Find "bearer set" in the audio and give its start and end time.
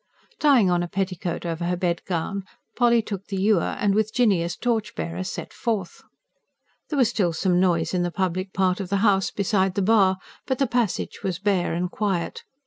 4.95-5.53